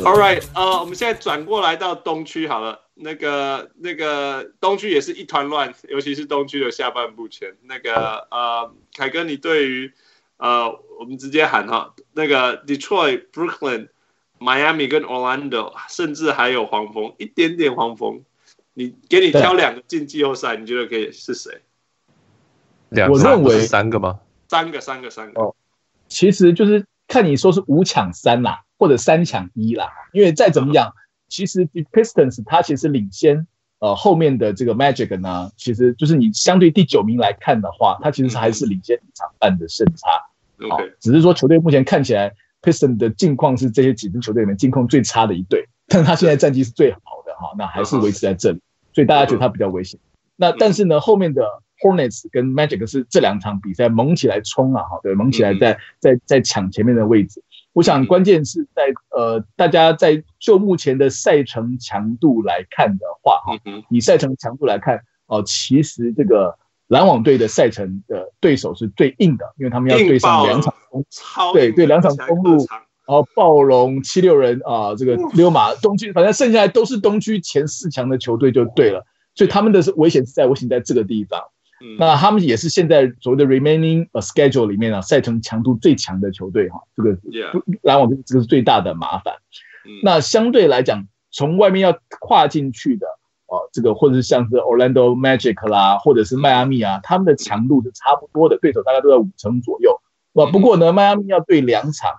[0.00, 2.80] All right，呃，我们现在转过来到东区好了。
[2.94, 7.54] 那个那个东区也是一团乱，尤其是东区的下半部前。
[7.62, 9.92] 那个呃，凯哥，你对于
[10.38, 13.88] 呃，我们直接喊哈，那个 Detroit、Brooklyn、
[14.38, 18.22] Miami 跟 Orlando，甚至还有黄蜂，一点点黄蜂，
[18.72, 21.60] 你给你挑两个进季后赛，你觉得可以是谁？
[22.88, 24.20] 两个，我认为三个吗？
[24.48, 25.40] 三个，三个，三个。
[25.40, 25.54] 哦，
[26.08, 30.92] 其实就是看你说是五抢三啦，或者三抢一啦，因为再怎么讲。
[31.28, 33.46] 其实 Pistons 它其实领先，
[33.78, 40.66] 呃，后面的这个 Magic 呢，其实就是你相对第九名来看的话，它其实还是领先一场半的胜差。
[40.68, 48.60] 好、嗯，只是说球队目前看起来 Pistons 的境况是这些几支球队里面境况最差的一队，但他现在战绩是最好的哈，那还是维持在这里，
[48.92, 50.00] 所以大家觉得他比较危险。
[50.34, 51.46] 那但是呢，后面的
[51.78, 57.42] Hornets 跟 Magic 是这两场比赛猛起来冲啊，哈，对，猛起来在在在抢前面的位置。
[57.74, 70.74] 我想关键是在呃，大家在就目前的赛程强度来看的话，哈，以赛程强度来看，哦、呃，其实这个篮网队的赛程的对手是最硬的，因为他们要对上两场，
[71.54, 72.66] 对对两场公路，
[73.06, 81.40] 然后暴龙七六人啊、呃，这个溜马东区，反正剩下来都是东区前四强的球队就对了，所以他们的危险是在危险在这个地方。
[81.98, 87.18] 那他们也是现在所谓的 remaining schedule 里面啊，赛程强度最强的球队哈，这个
[87.82, 89.34] 篮网这个是最大的麻烦。
[90.02, 93.06] 那相对来讲，从外面要跨进去的
[93.46, 100.00] 啊，这个或者是像是 Orlando Magic 啦，或者是迈阿密啊，他们的强度是差不多的，对手大概都在五成左右。
[100.34, 102.12] 啊，不过呢，迈阿密要对两场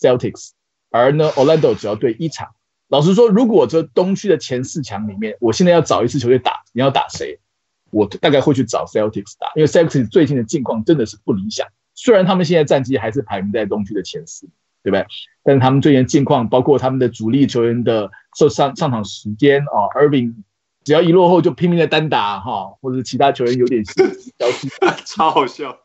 [0.00, 0.50] Celtics，
[0.90, 2.48] 而呢 Orlando 只要对一场。
[2.88, 7.38] 老实说，如果这东区的前四强里面，我现在要找一支球队打，你要打谁？
[7.90, 11.66] 我大概会去找 Celtics 打，因为 Celtics 最近的境况真的是不理想。
[11.94, 14.46] 虽然他们现在战绩还是排名在东区的前四，
[14.82, 15.06] 对不对？
[15.42, 20.34] 但是他们最近的境况，包括他们的主力球员的受上上场时间啊，Irving
[20.84, 24.68] 只要一落后就拼命的单打哈，或者是其他球员有点 消息，
[25.04, 25.76] 超好笑。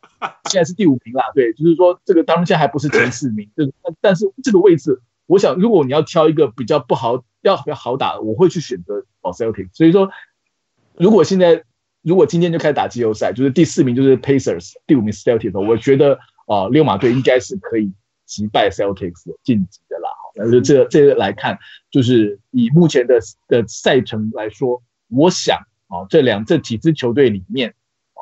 [0.49, 9.69] 现在是第五名啦，对，就是说这个当然现在还不是前四名，就但但是这个位置，我想如果你要挑一个比较不好要比较好打的，我会去选择找 Celtics。
[9.73, 10.09] 所以说，
[10.95, 11.63] 如果现在
[12.05, 17.91] 如果今天就开始打季后赛，就是第四名就是 Pacers，第五名 Celtics，我觉得啊，六马队应该是可以
[18.25, 20.09] 击败 Celtics 晋级的啦。
[20.35, 21.57] 但是这这来看，
[21.89, 25.57] 就是以目前的的赛程来说，我想
[25.87, 27.71] 啊，这两这几支球队里面
[28.13, 28.21] 啊，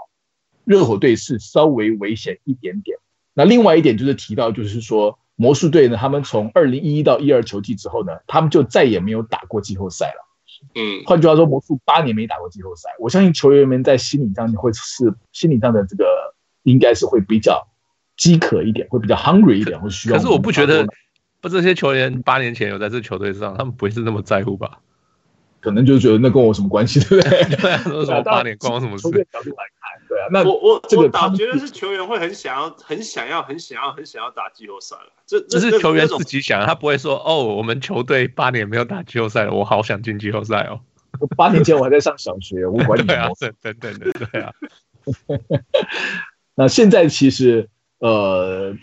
[0.64, 2.98] 热火队是稍微危险一点点。
[3.34, 10.33] 那另外一点就是提到，就是说魔术队呢，他们从二零一一到一二球季之后呢，他们就再也没有打过季后赛了。
[10.76, 17.68] 嗯，换句话说，魔术八年没打过季后赛，我相信球员们在心理上会是心理上的这个应该是会比较
[18.18, 20.16] 饥渴一点，会比较 hungry 一点，会需要。
[20.18, 20.88] 可是我不觉得，
[21.42, 24.80] 不，这些球员八年前有在这球队上，他们不会是那么在乎吧？
[25.60, 27.44] 可能就觉得那跟我什么关系，对不对？
[27.56, 29.10] 对啊，说什么八年关我什么事？
[29.32, 30.28] 角度来看，对啊。
[30.30, 35.12] 那我我这个我倒觉得是球员会很想要、很想要、很想要、很想要打季后赛了。
[35.26, 40.80] 这这是球员自己想，他不会说哦，我们球队八年没有打季后赛了，我好想进季后赛哦。
[41.36, 43.06] 八年前我还在上小学，我管你。
[43.08, 43.30] 对啊，
[43.62, 44.52] 等等的，对啊。
[46.54, 48.76] 那现在其实呃，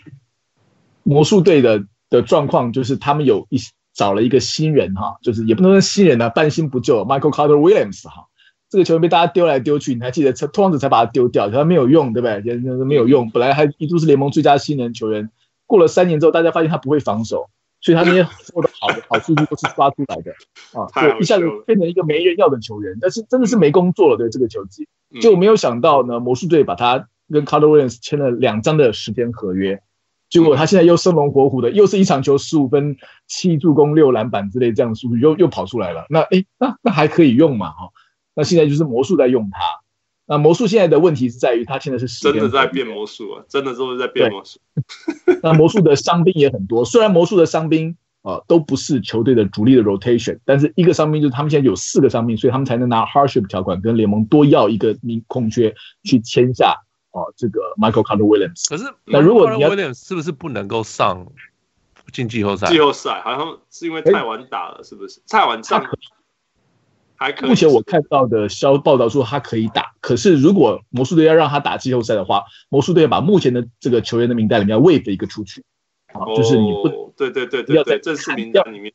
[1.03, 3.57] 魔术队的的状况就是他们有一。
[3.93, 7.03] 找了一个新人哈，就是也不能说新人呢、啊，半新不旧。
[7.03, 8.25] Michael Carter Williams 哈，
[8.71, 10.31] 这个球员被大家丢来丢去，你还记得？
[10.31, 12.55] 拓荒者才把他丢掉，他没有用，对不对？
[12.85, 13.29] 没有用。
[13.29, 15.29] 本来还一度是联盟最佳新人球员，
[15.67, 17.49] 过了三年之后，大家发现他不会防守，
[17.81, 20.31] 所以他那些所有的好的好数据都是刷出来的
[20.71, 22.97] 啊， 就一下子变成一个没人要的球员。
[23.01, 24.87] 但是真的是没工作了，对这个球季，
[25.21, 29.81] 就没有想到呢，魔术队把他跟 Carter Williams 签了两张的十天合约。
[30.29, 32.95] 结果他现在又生龙活虎的，又是一场球十五分、
[33.27, 36.05] 七助攻、六篮板之类这样的数据又又跑出来了。
[36.09, 37.71] 那诶，那那还可以用嘛？
[37.71, 37.89] 哈，
[38.33, 39.59] 那现在就是魔术在用它。
[40.25, 44.59] 那魔术现在的问题是在于它现在是真的在变魔术啊，真的都是在变魔术。
[45.43, 55.73] 那魔术的伤兵也很多，虽然魔术的伤兵啊都不是球队的主力的 rotation，但是一个伤兵就是他们现在有四个伤兵，所以他们才能拿 hardship 条款跟联盟多要一个名空缺
[56.03, 56.75] 去签下。
[57.13, 61.27] 哦，这个 Michael Carter Williams，可是那如果你要 Williams 是不是不能够上
[62.13, 62.67] 进季后赛？
[62.67, 65.19] 季后赛好像是因为太晚打了，是不是？
[65.27, 65.83] 太晚上
[67.21, 67.49] 还可以。
[67.49, 75.63] 目前我看到的消报道说他可以打，可是如果魔术队要让他打季后赛的话，魔术队要把目前的这个球员的名单里面要 waive 一个出去，
[76.13, 78.91] 啊，就是你不，对对对，要在正式名单里面。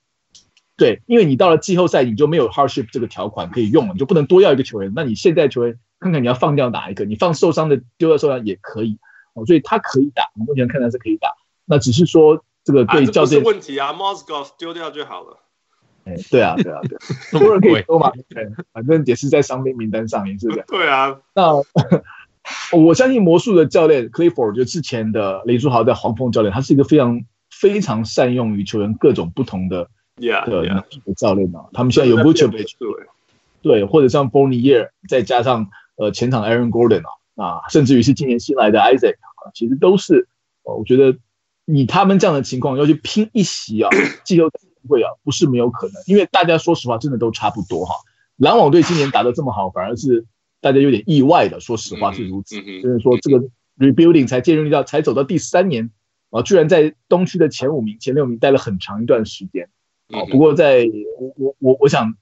[0.77, 4.93] 对，因为你到了季后赛你就没有 hardship 这个条款可以用了，你就不能多要一个球员。
[4.95, 5.79] 那你现在球员。
[5.99, 8.99] 看看你要放掉哪一个，你放受伤的丢掉受伤也可以
[9.33, 11.33] 哦，所以他可以打，目前看来是可以打。
[11.65, 15.39] 那只是说这个对教练、啊、问题啊 m o s c o v 丢掉就好了。
[16.07, 16.97] 哎，对啊，对啊，对，
[17.39, 20.65] 多人可以多嘛，对，反正也是在伤兵名单上面，是这样。
[20.69, 21.53] 对啊，那
[22.73, 29.89] 我相信魔术的教练 Clifford 就之前的林书豪在黄蜂教练，他是一个非常非常善用于球员各种不同的
[30.19, 31.67] yeah, 的能力的教练嘛。
[31.73, 32.73] 他们现在有 Vucevic
[33.63, 37.03] 对，或者像 Fournier，再加上呃前场 Aaron Gordon
[37.35, 40.29] 啊，啊，甚至于是今年新来的 Isaac 啊，其实都是，
[40.63, 41.19] 我觉得
[41.65, 43.91] 以他们这样的情况要去拼一席啊，
[44.23, 47.95] 季后赛会啊，不是没有可能，因为大家说实话真的都差不多哈。
[48.37, 50.25] 篮网队今年打得这么好，反而是
[50.61, 52.57] 大家有点意外的，说实话是如此。
[52.63, 53.45] 就是说这个
[53.79, 55.91] rebuilding 才建立到才走到第三年
[56.31, 59.69] 啊，居然在东区的前五名、前六名待了很长一段时间
[60.09, 60.25] 啊。
[60.31, 60.89] 不过在
[61.19, 62.15] 我我我我想。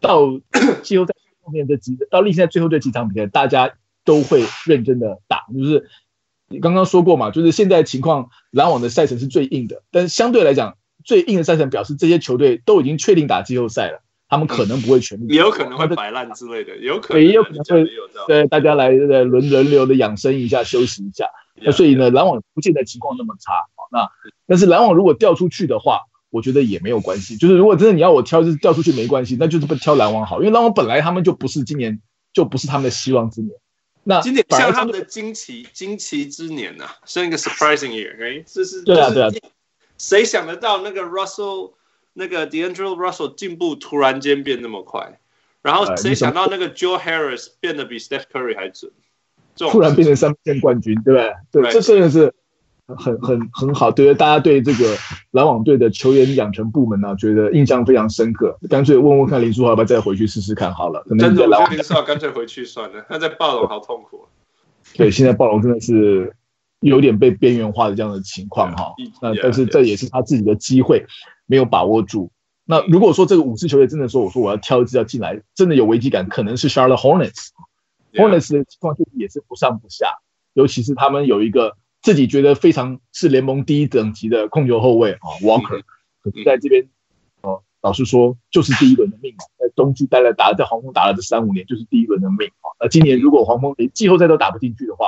[0.00, 0.38] 到
[0.82, 3.72] 季后赛后面这几，到例行赛最后这几场比赛，大家
[4.04, 5.46] 都会认真的打。
[5.54, 5.88] 就是
[6.48, 17.86] 你刚刚说过嘛，就是现在情况，篮网的赛程是最硬的，但是相对来讲，最硬的赛程表示这些球队都已经确定打季后赛了，他们可能不会全力，也有可能会摆烂之类的，有可能也有可能会
[18.26, 21.26] 对大家来轮轮流的养生一下，休息一下。
[21.62, 23.52] 那所以呢，篮网不见得情况那么差。
[23.92, 24.08] 那
[24.46, 26.00] 但是篮网如果掉出去的话。
[26.30, 32.02] 我觉得也没有关系，就是如果真的你要我挑，就是掉出去没关系，那就是不挑篮网好，因为篮网本来他们就不是今年
[32.32, 33.52] 就不是他们的希望之年。
[34.02, 39.30] 那今年像他们的惊奇惊奇之年呐、啊，是一个 surprising year，这是对啊对啊，
[39.98, 41.72] 谁想得到那个 Russell
[42.12, 45.18] 那个 D'Angelo Russell 进步突然间变那么快，
[45.62, 48.90] 然后谁想到那个 Joe Harris 变得比 Steph Curry 还准，
[49.56, 51.32] 突然变成三分线冠军，对不对？
[51.50, 52.34] 对，对这真的是。
[52.86, 54.94] 很很很好，对，大家对这个
[55.30, 58.58] 篮网队的球员养成部门呢、啊，觉得印象非常深刻。
[58.68, 61.02] 干脆问问看林书豪要不要再回去试试看好了。
[61.08, 64.26] 可能真的，我觉得林书豪干脆回去算了，他在暴龙好痛苦。
[64.98, 66.36] 对，现在暴龙真的是
[66.84, 68.94] 有点被边缘化的这样的情况哈。
[69.20, 71.04] 那但是这也是他自己的机会，
[71.46, 72.30] 没有把握住。
[72.64, 77.48] 那如果说这个五支球队真的说，我说我要挑一支要进来，真的有危机感，可能是 Charlotte Hornets。
[78.12, 80.06] Hornets 的情况就也是不上不下，
[80.52, 81.76] 尤其是他们有一个。
[82.04, 85.80] 自己觉得非常是联盟第一等级的控球后卫啊，Walker，
[86.20, 86.86] 可是在这边，
[87.40, 92.68] 哦，老实说就是第一轮的命嘛，在东区待了打，在黄蜂打了这三五年就是第一轮的命啊。
[92.78, 95.06] 那今年如果黄蜂连季后赛都打不进去的话，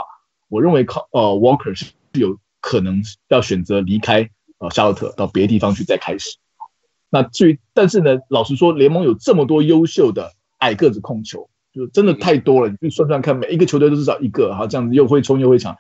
[0.49, 6.37] 我认为靠呃 Walker 是有可能要选择离开呃夏洛特到别的地方去再开始。
[7.09, 15.77] 那至于但是呢，老实说，联盟有这么多优秀的矮个子控球，就真的太多了，你去算算看，每一个球队都至少一个，哈，这样子又会冲又会抢。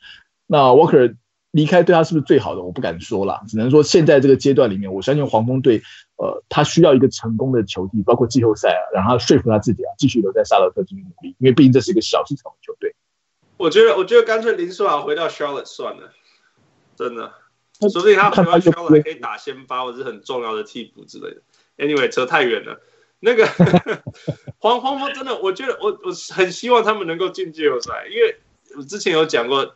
[0.46, 1.16] 那 Walker
[1.50, 2.62] 离开对他是不是最好的？
[2.62, 5.82] 我不敢说啦，只能说现在这个阶段里面，我相信黄蜂队，
[6.16, 12.94] 呃，他需要一个成功的球季，包括季后赛啊，然后他说服他自己啊，继续留在夏洛特继续努力，因为毕竟这是一个小市场的球队。
[13.56, 16.12] 我觉得，我觉得干脆林书豪回到 Charlotte 算了，
[16.96, 17.32] 真的，
[17.80, 21.42] 说不定他回到 Charlotte 可以打先发或者是很重要的替补之类的。
[21.78, 22.80] Anyway，扯太远了。
[23.20, 23.46] 那个
[24.58, 28.36] 黄黄蜂真的，我觉得我我很希望他们能够进季后赛，因为
[28.76, 29.74] 我之前有讲过。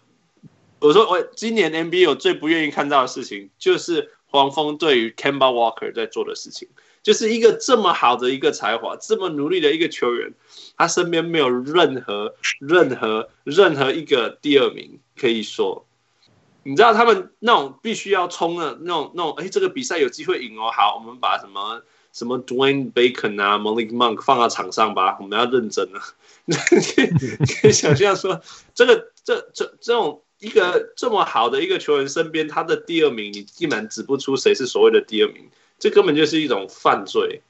[0.82, 6.68] 我说我今年 NBA 我最不愿意看到的事情，就是黄蜂对于 Camby Walker 在做的事情，
[7.02, 10.32] 就是一个这么好的一个才华，这么努力的一个球员，
[10.76, 15.86] 他身边没有任何任何任何一个第二名可以说，
[16.62, 21.82] 你知道他们那种必须要冲的那种那种，哎，这个比赛有机会赢哦，好，我们把什么
[22.12, 26.00] 什么 Dwayne Bacon 啊，Malik Monk 放到场上吧，我们要认真了，
[26.44, 26.54] 你
[27.60, 28.40] 可以想象说，
[28.74, 30.22] 这个这这这种。
[30.40, 37.42] 一个这么好的一个球员身边，他的第二名，你基本指不出谁是所谓的第二名，这根本就是一种犯罪。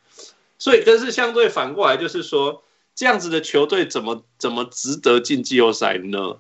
[0.59, 2.63] 所以，但是相对反过来，就是说，
[2.95, 6.39] 这样子的球队怎么怎么值得进季后赛呢？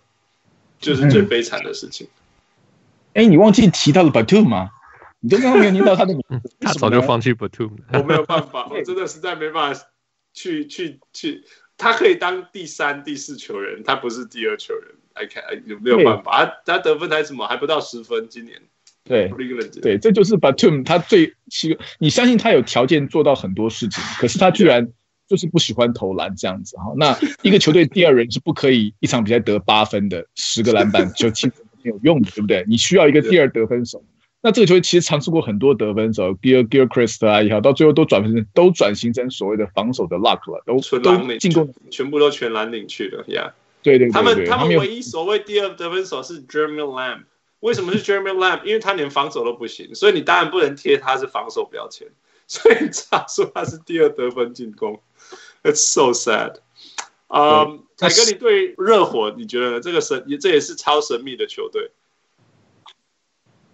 [0.78, 2.08] 就是最悲惨的事情。
[3.12, 4.70] 哎、嗯，你忘记提到了 Batum 吗？
[5.20, 7.98] 你都刚刚没有听到他的名字， 他早就放弃 Batum 了。
[7.98, 9.86] 我没有办法， 我真的实在没办法
[10.32, 11.44] 去去去。
[11.76, 14.84] 他可以当第三、第四球员，他不是第二球员。
[15.14, 16.46] I can 有没有办法？
[16.46, 18.62] 他他得分才什么还不到十分，今年
[19.04, 19.32] 对
[19.82, 24.88] 对，这就是 Batum 他最奇，你相信他有条件做到很多事情，可是他居然
[25.28, 26.92] 就是不喜欢投篮这样子哈。
[26.96, 32.64] 那一个球队第二人是不可以一场比赛得八分的，十个篮板就七分没有用的，对不对？
[32.68, 34.02] 你需要一个第二得分手。
[34.42, 43.48] 那这个球队其实尝试过很多得分手，Gilchrist 啊也好，到最后都转成都转型成所谓的防守的 Luck 了，都都进攻全部都全蓝领去了呀。
[43.48, 43.52] Yeah.
[43.82, 47.24] 对对，对，对他们他们唯一所谓第二得分手是 Jeremy Lamb，
[47.60, 48.64] 为什么是 Jeremy Lamb？
[48.64, 52.08] 因为他连防守都不行，所以你当然不能贴他是防守标签，
[52.46, 52.76] 所以
[53.10, 55.00] 他说他是第二得分进攻。
[55.62, 56.56] It's so sad。
[57.28, 59.80] 啊，凯哥，你对热火你觉得呢？
[59.80, 61.90] 这个神这也是超神秘的球队。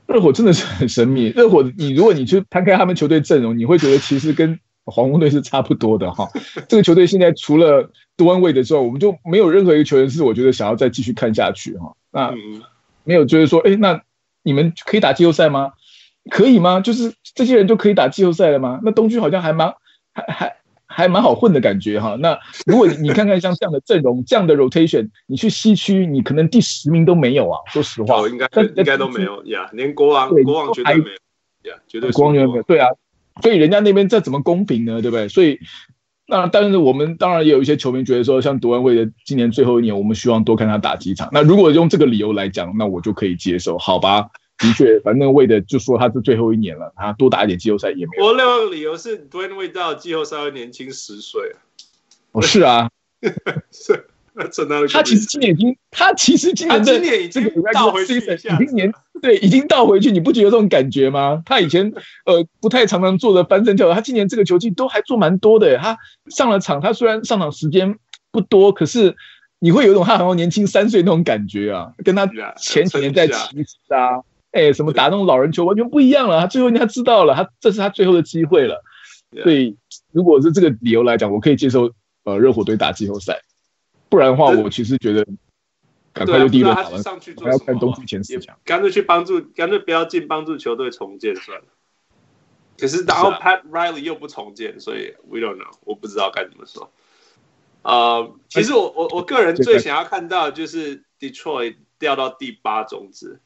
[0.06, 1.30] 热火真的是很神秘。
[1.30, 6.28] 热火，你如果你去摊开他们球队阵容，你会觉得其实跟黄蜂队是差不多的哈。
[6.68, 11.96] 这个球队现在除了多恩位的之后，我们就没有任何一个球员是我觉得想要再继续看下去哈。
[12.10, 12.34] 那
[13.06, 14.02] 没有就是说，哎，那
[14.42, 15.72] 你们可以打季后赛吗？
[16.30, 16.80] 可以吗？
[16.80, 18.80] 就是这些人就可以打季后赛了吗？
[18.82, 19.74] 那东区好像还蛮
[20.12, 20.56] 还还。
[20.88, 22.16] 还蛮好混的感觉哈。
[22.20, 27.58] 那如果你看看像这样的阵容，这样的 rotation，你去西区，你可能第十名都没有啊。
[27.66, 29.68] 说实话，应该应该都没有呀。
[29.74, 32.62] 连国王国王绝对没有呀，绝对国王绝对没有。
[32.62, 32.88] 对啊，
[33.42, 35.02] 所以人家那边这怎么公平呢？
[35.02, 35.28] 对不对？
[35.28, 35.60] 所以
[36.28, 41.28] 那但是我们当然也有一些球迷觉得说，像独安卫的今年最后一年，我们希望多看他打几场。
[41.32, 44.28] 那如果用这个理由来讲，那我就可以接受，好吧？
[44.58, 48.24] 的确， 反正为的就说他是最后一年了，他多打一点季后赛也没有。
[48.24, 51.56] 我另外一个理由是，Dwyane Wade 到季后赛会年轻十岁啊。
[52.32, 52.90] 哦，是啊，
[53.70, 54.06] 是。
[54.92, 61.42] 他其实今年已经，他其实今年的这个倒回去，已经年对，已经倒回去，你不觉得这种感觉吗？
[61.46, 61.90] 他以前
[62.26, 65.78] 呃不太常常做的翻身跳，他今年这个球季都还做蛮多的。
[65.78, 65.96] 他
[66.28, 67.96] 上了场，他虽然上场时间
[68.30, 69.16] 不多，可是
[69.58, 72.28] 你会有一种他好像年轻三岁那种感觉啊，跟他
[72.58, 74.20] 前几年在骑士啊。
[74.52, 76.40] 哎，什么打那种老人球完全不一样了。
[76.40, 78.82] 他最后他知道了，他这是他最后的机会了。
[79.42, 79.76] 所以，
[80.12, 81.90] 如果是这个理由来讲，我可以接受
[82.24, 83.40] 呃热火队打季后赛。
[84.16, 85.26] 不然的话，我其实觉得
[86.14, 87.02] 赶快就第一轮打完，
[87.44, 91.66] 还要看东区前四强，干脆去帮助，干脆不要进帮助球队重建算了。
[92.78, 96.90] 可是然后 Pat Riley 又不重建，所以 We don't know，我不知道该怎么说。
[97.82, 103.42] 呃，其实我我我个人最想要看到的就是 Detroit 掉到第八种子。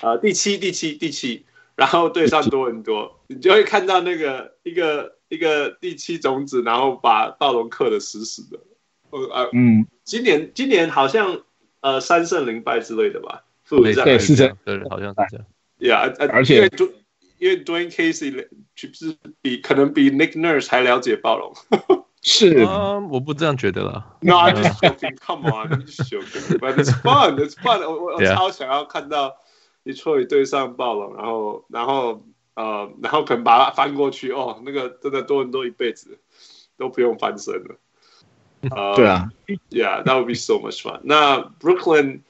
[0.00, 1.44] 呃，第七，第七，第七，
[1.76, 8.58] 然后对上多伦多，你就会看到那个一个一个第七种子，然后把暴龙克的死死的。
[9.12, 11.42] 呃啊，嗯，今年今年好像
[11.80, 13.44] 呃三胜零败之类的吧？
[13.68, 15.46] 对对是这样，对，好像是这样。
[15.78, 16.68] 呀，而且
[17.38, 21.54] 因为 Dwane Casey 是比可能比 Nick Nurse 还了解暴龙。
[22.22, 24.16] 是啊，我不这样觉得啦。
[24.20, 25.16] No, I'm just joking.
[25.24, 26.58] Come on, I'm just joking.
[26.58, 27.36] But it's fun.
[27.36, 27.80] It's fun.
[27.80, 29.36] 我我超想要看到。
[29.84, 32.22] Detroit 对上暴龙，然后，然后，
[32.54, 36.20] 呃，然后可能把它翻过去哦，那个真的多伦多一辈子
[36.76, 37.74] 都不用翻身了。
[38.70, 39.30] 呃， 对啊
[39.70, 41.00] ，Yeah，that would be so much fun。
[41.04, 42.20] 那 Brooklyn，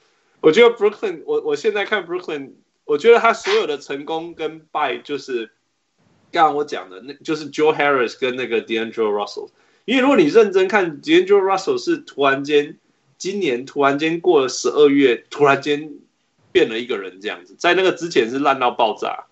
[0.40, 2.52] 我觉得 Brooklyn，我我现在看 Brooklyn，
[2.84, 5.50] 我觉得他所有的成功跟败，就是
[6.30, 9.50] 刚刚我讲的，那就是 Joe Harris 跟那个 D'Angelo Russell。
[9.84, 12.78] 因为如果你认真看 D'Angelo Russell 是突然间，
[13.18, 15.90] 今年突然间过了十二月，突然间。
[16.52, 19.24] 变了一个人这样子，在那个之前是烂到爆炸。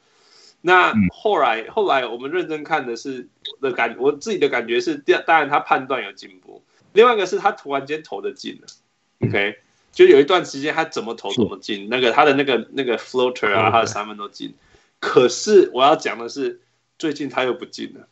[0.62, 3.28] 那后来后来我们认真看的是
[3.60, 6.62] 的感，我自己的感觉是，当然他判断有进步。
[6.92, 8.66] 另外一个是他突然间投的进了
[9.26, 9.56] ，OK，
[9.92, 14.54] 就有一段时间他怎么投怎么进，那个他的那个那个 floater 啊，他的三分都进。
[14.98, 16.60] 可是我要讲的是，
[16.98, 18.06] 最近他又不进了，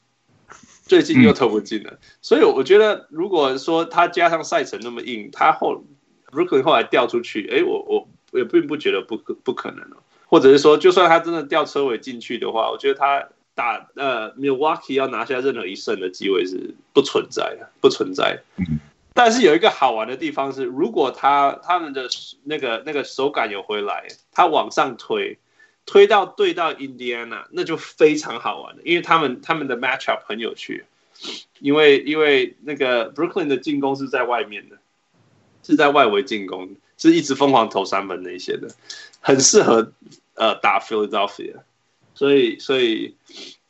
[0.84, 1.98] 最近又投不进了。
[2.22, 5.84] 所以我觉得，如果说他加上赛程那么硬，他后
[6.30, 8.08] 如果后来掉出去，哎，我我。
[8.30, 13.26] 我也并不觉得不可不可能哦，或者是说，就算他真的掉车尾进去的话，我觉得他
[13.58, 18.40] 打呃 Milwaukee 要拿下任何一胜的机会是不存在的，不存在。
[19.14, 22.08] 但是有一个好玩的地方是，如果他他们的
[22.44, 25.38] 那个那个手感有回来，他往上推，
[25.86, 30.84] 推到对到 Indiana，那就非常好玩的，因为他们他们的 matchup 很有趣，
[31.58, 34.76] 因为因为那个 Brooklyn 的进攻是在外面的，
[35.64, 36.76] 是在外围进攻。
[37.00, 38.66] 是一直疯狂投三分那些的，
[39.20, 39.92] 很适合
[40.34, 41.54] 呃打 Philadelphia，
[42.18, 43.14] 所以所以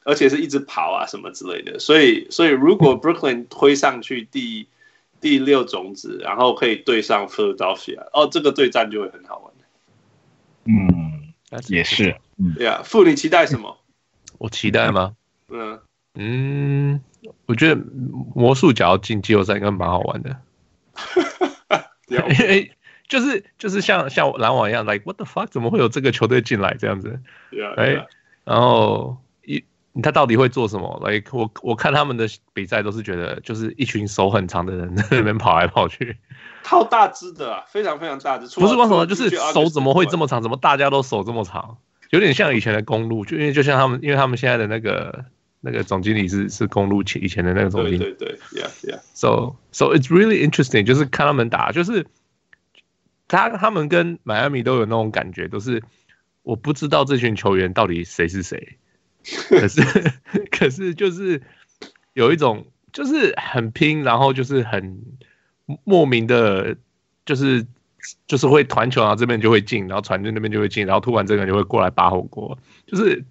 [0.04, 4.66] 而且是一直跑啊什么之类的，所以所以如果 Brooklyn 推上去第
[5.20, 9.52] 第六种子，然后可以对上 Philadelphia，哦，这个对战就会很好玩。
[10.64, 11.34] 嗯，
[11.68, 12.16] 也是，
[12.56, 13.76] 对啊，傅，你期待什么？
[14.38, 15.14] 我期待吗？
[15.50, 15.78] 嗯
[16.14, 17.02] 嗯，
[17.44, 17.78] 我觉得
[18.34, 20.40] 魔术只要进季后赛应该蛮好玩的，
[22.08, 22.72] 因为。
[23.08, 27.18] 就是就是像像篮网一样，like what the fuck，怎么会有这个球队进来这样子？
[27.78, 28.06] 哎，
[28.48, 29.62] 然后一
[30.02, 36.16] 他到底会做什么？like 我我看他们的比赛都是觉得，就是一群手很长的人在那边跑来跑去，
[36.62, 38.58] 超大只的、啊，非常非常大只。
[38.58, 40.40] 不是光什么，就是手怎么会这么长？
[40.40, 41.76] 怎么大家都手这么长？
[42.08, 45.26] 有点像以前的公路，就因为就像他们，因为他们现在的那个
[45.60, 49.00] 那个总经理是是公路前以前的那个总经理，对对对，yeah yeah。
[49.12, 52.06] So so it's really interesting，就是看他们打，就是。
[53.30, 55.82] 他他们跟迈阿密都有那种感觉，都是
[56.48, 58.78] 我不知道这群球员到底谁是谁，
[59.50, 59.82] 可是
[60.50, 61.42] 可是就是
[62.14, 65.02] 有一种就是很拼，然后就是很
[65.84, 66.74] 莫名的，
[67.26, 67.66] 就是
[68.26, 73.22] 就是会传球，然后这边就会进，然后传进那边就会进，然后突然这个人就会过来拔火锅，就是。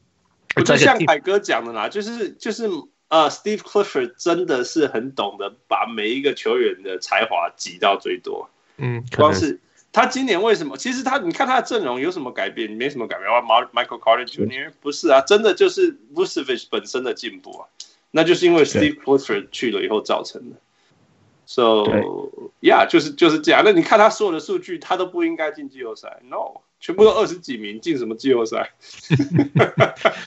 [0.66, 2.68] 就像凯哥讲的啦，就是就是
[3.10, 8.50] 呃，Steve Clifford 真的是很懂得把每一个球员的才华挤到最多。
[8.78, 9.60] 嗯，光是
[9.98, 10.78] 他今年为什么？
[10.78, 12.70] 其实他你看他的阵容有什么改变？
[12.70, 13.28] 没什么改变。
[13.28, 14.72] Michael Carter Jr.
[14.80, 17.66] 不是啊，真的就是 Vucevic 本身的进步啊，
[18.12, 20.58] 那就是因为 Steve Clifford 去了以后造成的。
[21.48, 22.30] So
[22.62, 23.64] yeah，就是就是这样。
[23.66, 26.22] 那你看他所有的数据，他都不应该进季后赛。
[26.30, 26.62] No。
[26.80, 28.70] 全部都二十几名，进什么季后赛？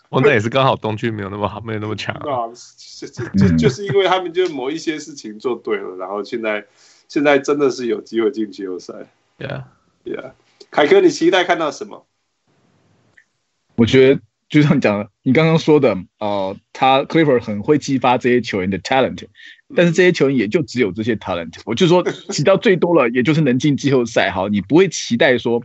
[0.08, 2.12] 我 那也是刚好东区没有那么好，没有那么强。
[2.26, 2.50] 啊，
[2.98, 3.06] 就
[3.38, 6.66] 就就是因为他们就某一些事情做对了，然后现在
[7.06, 8.94] 现在真的是有机会进季后赛。
[9.40, 10.32] Yeah，Yeah，
[10.70, 12.06] 凯哥，你期待看到什么？
[13.75, 19.26] 我觉得就像讲的你刚刚说的，呃，他 Clifford 很会激发这些球员的 talent，
[19.75, 21.59] 但是这些球员也就只有这些 talent。
[21.64, 24.30] 我就说，起到最多了， 也就是能进季后赛。
[24.30, 25.62] 好，你不会期待说。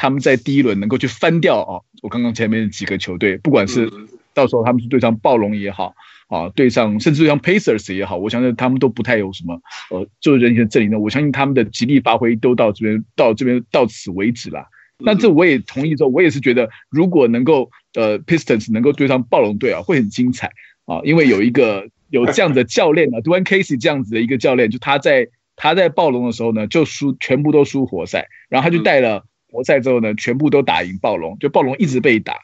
[0.00, 3.90] 他们在第一轮能够去翻掉哦，我刚刚前面几个球队，不管是
[4.32, 5.96] 到时候他们是对上暴龙也好，
[6.28, 14.66] 啊，对上甚至对上 Pacers 也好，我相信他们都不太有什么呃，就是人权阵营的，我相信他们的极力发挥都到这边，到这边到此为止啦。
[14.98, 20.50] 那这我也同意说，我也是觉得，如果能够呃 Pistons 能够对上暴龙队啊，会很精彩
[20.86, 29.24] 啊，因为有一个有这样的教练啊，Dwane Casey 这样子的一个教练，就他在他在暴龙的时候呢，就输全部都输活塞，然后他就带了。
[29.50, 32.34] 活塞之后呢，全部都打赢暴龙，就暴龙一直被打。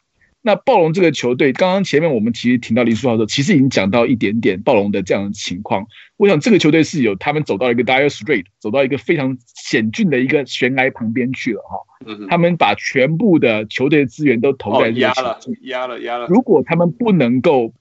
[0.45, 5.87] 那暴龙这个球队，刚刚前面我们其实听到林书豪的时候，其实已经讲到一点点暴龙的这样的情况。
[6.17, 12.27] 我想这个球队是有他们走到一个 dire strait，走到一个非常险峻的一个悬崖旁边去了哈。
[12.29, 16.27] 他们把全部的球队资源都投在这个压了，压了，压了。
[16.27, 17.73] 如果他们不能够。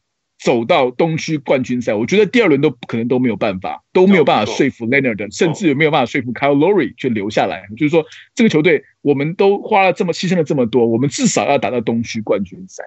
[0.42, 7.62] 走到东区冠军赛，我觉得第二轮都可能都没有办法，都没有办法说服 Leonard，甚至也没有办法说服 Kyle Lowry 去留下来。
[7.78, 12.84] 就是说，这个球队我们都花了这么牺牲了这么多，我们至少要打到东区冠军赛。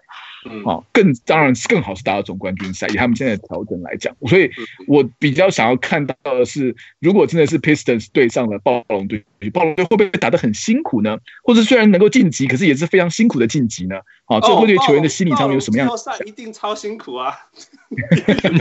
[0.48, 2.88] 嗯，好，更当然是更好是打到总冠军赛。
[2.88, 4.52] 以他们现在的调整来讲，所以
[4.86, 11.18] 我比较想要看到的是，如果真的是 Pistons 对上了暴龙队，暴龙队会不会打得很辛苦呢？
[11.44, 13.96] 或者虽然能够晋级，可是也是非常辛苦的晋级呢？
[14.26, 15.98] 好，这会对球员的心理上面有什么样？
[15.98, 17.34] 赛一定超辛苦啊！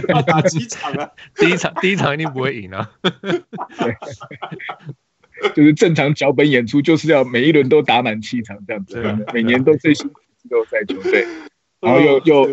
[0.08, 1.10] 要 打几场啊？
[1.34, 2.90] 第一场第一场一定不会赢啊！
[3.02, 3.96] 对，
[5.56, 11.26] 就是正常脚本演出，就是要每一轮都打满七场这样子，每年都最辛苦季后赛球队。
[11.80, 12.46] 然后又又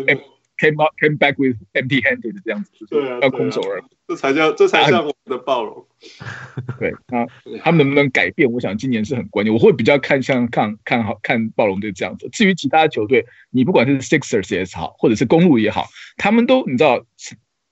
[0.56, 5.84] came out came back with empty handed 这样子，就是，要空手而归这才叫这才像我们的暴龙。
[6.78, 7.26] 对，那
[7.60, 8.52] 他们能不能改变？
[8.52, 9.52] 我想今年是很关键。
[9.52, 12.28] 我会比较看像看看好看暴龙队这样子。
[12.30, 15.86] 至于其他球队，你不管是 Sixers 也好，或者是公路也好，
[16.18, 17.02] 他们都你知道，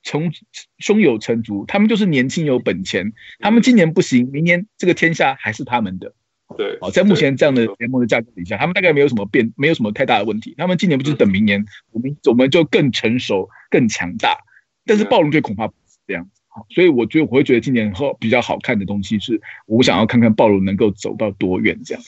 [0.02, 0.32] 从
[0.78, 3.12] 胸有成竹，他们就是年轻有本钱。
[3.40, 6.14] 他们今年不行，明年这个天下还是他们的。
[6.58, 10.54] 对，好，在目前这样的联盟的架构底下，他们大概没有什么变，没有什么太大的问题。
[10.58, 14.36] 他们今年不就是等明年，我们我们就更成熟、更强大。
[14.84, 16.42] 但是暴龙队恐怕不是这样子。
[16.48, 22.02] 好，所以我觉得我会觉得今年后比较好看的东西是，我想要看看暴龙能够走到多远这样。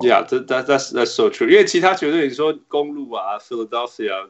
[0.00, 1.48] Yeah，这这这是 so true。
[1.48, 4.28] 因为其他球队，你说公路啊、Philadelphia、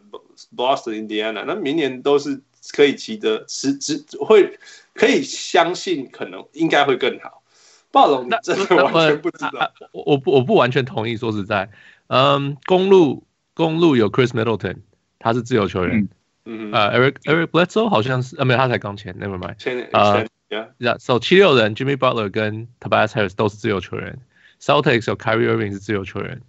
[0.55, 4.59] Boston、Indiana，那明年都是可以骑的，是只会
[4.95, 7.43] 可以相信，可能应该会更好。
[7.91, 11.17] 暴龙那真的完全不知道，啊啊、我不我不完全同意。
[11.17, 11.71] 说实在，
[12.09, 13.25] 嗯，公路
[13.55, 14.79] 公路有 Chris Middleton，
[15.19, 16.09] 他是自由球员。
[16.45, 16.73] 嗯嗯。
[16.73, 19.57] 呃，Eric Eric Bledsoe 好像是，啊，没有，他才刚签，Never mind。
[19.59, 24.19] 签呃，Yeah，So 七六人 Jimmy Butler 跟 Tobias Harris 都是自由球员。
[24.61, 26.41] Celtics 有 Kyrie Irving 是自由球员。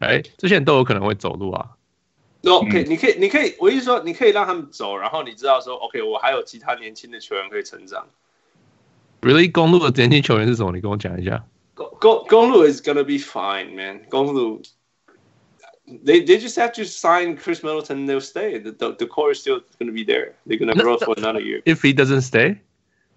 [0.00, 1.70] 哎，这些人都有可能会走路啊。
[2.44, 8.06] OK，你可以，你可以，我意思说，你可以让他们走，然后你知道说，OK，我还有其他年轻的球员可以成长。
[9.20, 10.72] Really，公路的年轻球员是什么？
[10.72, 11.44] 你跟我讲一下。
[11.74, 14.02] 公公公路 is gonna be fine, man。
[14.08, 14.62] 公路
[15.86, 18.58] ，they they just have to sign Chris Middleton, they'll stay.
[18.58, 20.32] The the, the core is still gonna be there.
[20.46, 21.62] They're gonna grow for another year.
[21.64, 22.56] If he doesn't stay，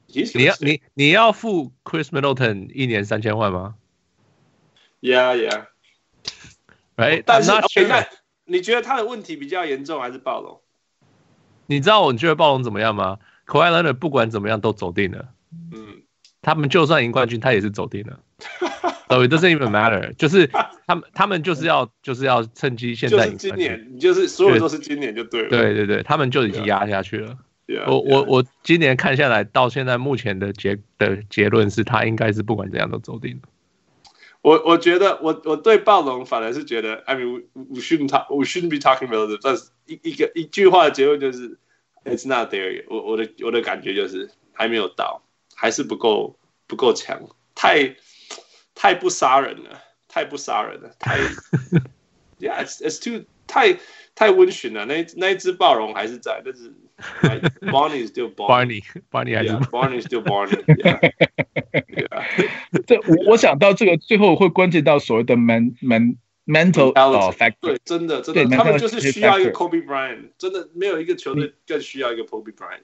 [0.08, 3.76] 你要你你要付 Chris Middleton 一年三千万吗
[5.02, 5.68] ？Yeah, yeah.
[6.98, 8.06] Right，但是 OK，那
[8.46, 10.60] 你觉得他的问题比较严重还是暴龙？
[11.68, 15.30] 你知道我觉得暴龙怎么样吗？Kawhi Leonard 不管怎么样都走定了。
[15.72, 16.02] 嗯。
[16.42, 18.20] 他们就算赢冠军，他也是走定了。
[19.10, 20.48] So it doesn't even matter，就是
[20.88, 23.38] 他们他们就是要就是要趁机现在赢。
[23.38, 25.50] 今年你就是所有都是今年就对了。
[25.50, 27.38] 对对对，他们就已经压下去了。
[27.86, 33.50] 我我我今年看下来，到现在目前的结的结论是他应该是不管怎样都走定了。
[34.44, 39.40] 我我觉得我我对暴龙反而是觉得，I mean we shouldn't talk, we shouldn't be talking about it。
[39.42, 41.58] 但是一一个一句话的结论就是
[42.06, 42.86] ，It's not there。
[42.88, 45.24] 我我的我的感觉就是还没有到。
[45.56, 47.22] 还是不够不够强，
[47.54, 47.96] 太
[48.74, 51.20] 太不杀人了，太不杀人了，太
[52.40, 53.78] ，Yeah，it's it's too 太
[54.16, 54.84] 太温驯了。
[54.86, 56.74] 那那一只暴龙还是在，但是
[57.72, 60.58] Barney still Barney，Barney 还是 Barney still Barney。
[62.88, 66.16] 这我我想到这个最后会关键到所谓的 man man
[66.48, 72.82] mental factor，对，真的真的，他们就是需要一个 Kobe Bryant，真的没有一个球队更需要一个 Kobe Bryant。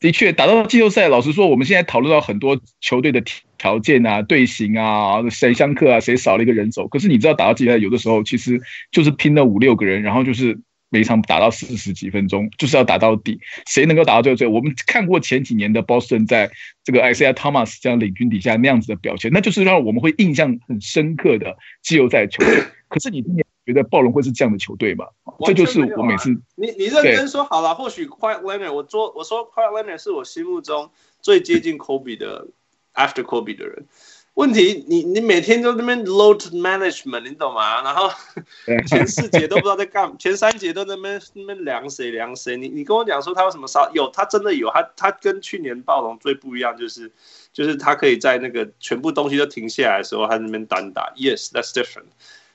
[0.00, 3.22] 的确，打到季后赛，老实说，我们现在讨论到很多球队的
[3.58, 6.88] 条件啊、队形啊、谁相克啊、谁少了一个人手。
[6.88, 8.58] 可是你知道，打到季后赛有的时候其实
[8.90, 10.58] 就是拼了五六个人，然后就是
[10.88, 14.54] 每场打到四十几分钟，就是要打到底，谁能够打到最后最后。
[14.54, 16.50] 我们看过前几年的 Boston 在
[16.82, 22.62] 这个 Isiah Thomas 这样领军底下那样子的表现，那就是让我们会印象很深刻的季后赛球队。
[22.88, 23.44] 可是你今年。
[23.72, 25.06] 觉得暴龙会是这样的球队吗？
[25.24, 32.48] 啊、这就是我每次你你认真说好了，或许 Quiet Leonard，我做我说 Quiet Leonard 是我心目中最接近 Kobe 的
[32.94, 33.86] After Kobe 的人。
[34.34, 37.82] 问题你你每天都在那边 load management，你懂吗？
[37.82, 38.08] 然后
[38.86, 42.56] 前四节都不知道在干，前三节都在那边那边量谁量谁。
[42.56, 43.90] 你你跟我讲说他有什么杀？
[43.92, 47.10] 有他真的有他他跟去年暴龙最不一样就是
[47.52, 51.12] 就是他可以在那个全部东西都停下来的时候，他那边单打。
[51.16, 52.06] Yes，that's different。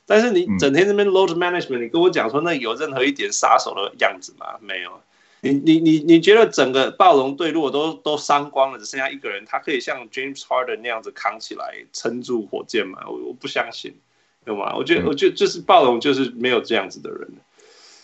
[0.05, 4.57] 但是你整天这边 load management，你跟我讲说那有任何一点杀手的样子吗？
[4.61, 5.01] 没有。
[5.41, 12.99] 你你你你觉得整个暴龙队如果都都伤光了，只剩下一个人，他可以像 James Harden 那样子扛起来撑住火箭吗？
[13.07, 13.93] 我我不相信，
[14.43, 14.75] 懂吗？
[14.75, 17.29] 我觉得我觉得就是暴龙就是没有这样子的人，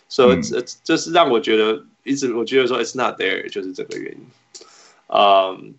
[0.07, 4.19] 所以这这是让我觉得一直我觉得说 it's not there，就是这个原因。
[5.07, 5.71] 嗯、um,。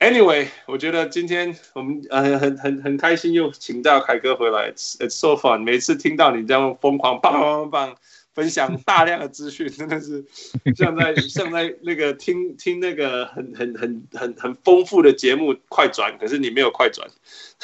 [0.00, 5.60] Anyway，我觉得今天我们呃很很很开心又请到凯哥回来，It's so fun。
[5.60, 7.96] 每次听到你这样疯狂棒棒棒
[8.34, 10.24] 分享大量的资讯， 真的是
[10.76, 17.08] 像在像在那个听听那个很很很很很丰富的节目快转，可是你没有快转。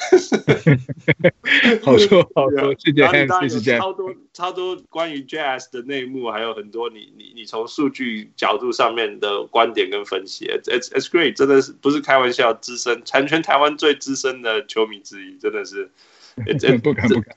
[1.83, 3.79] 好说好说，谢谢，谢谢。
[3.79, 15.91] 超多超多关于 Jazz 的内幕，还有很多你你你从数据角度上面的观点跟分析，it's it's great，真的是不是开玩笑，资深，全全台湾最资深的球迷之一，真的是。
[16.83, 17.37] 不敢不敢，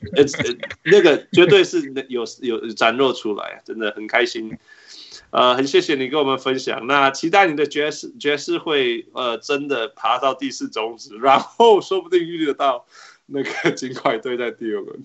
[0.84, 4.58] 那个绝对是有有展露出来，真的很开心。
[5.30, 6.86] 呃，很谢谢你跟我们分享。
[6.86, 12.86] 那期待你的爵士爵士会呃真的爬到第四种子，然后说不定遇得到
[13.28, 15.04] 那个 金块队在第二轮。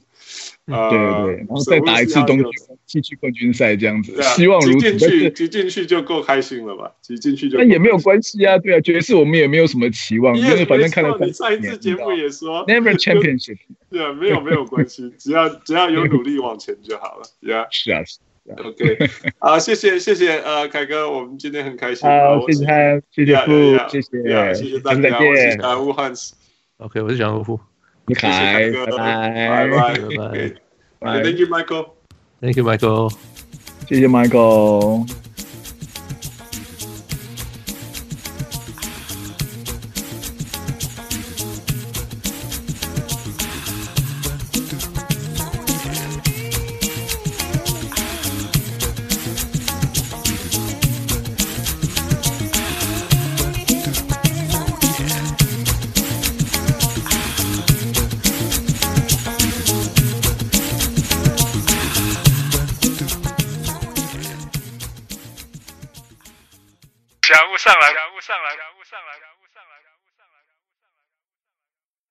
[0.66, 2.38] 呃，对对，然后再打一次东
[2.86, 4.20] 西区冠军赛这样子。
[4.22, 4.92] 希望如此。
[4.92, 6.92] 挤进去，挤进去就够开心了吧？
[7.00, 7.56] 挤进去就。
[7.58, 13.58] 那也没有关系啊，对啊，爵士我们也没有什么期望，因为反正看了你上一次节目也说 Never Championship。
[13.90, 17.22] 对啊，没有没有关系，只要只要有努力往前就好了。
[17.40, 18.02] Yeah，是啊。
[18.48, 18.96] OK，
[19.40, 22.08] 啊，谢谢谢谢呃凯哥，我们今天很开心。
[22.08, 22.72] 好，谢谢他，
[23.10, 23.52] 谢谢傅，
[23.90, 26.34] 谢谢，谢谢大家，我是小人物汉斯。
[26.78, 27.44] OK，我是小人
[28.08, 28.72] Bye.
[28.90, 29.98] Bye.
[30.16, 30.54] Bye.
[31.00, 31.22] Bye.
[31.22, 31.96] Thank you, Michael.
[32.40, 33.10] Thank you, Michael.
[33.88, 35.06] See you, Michael。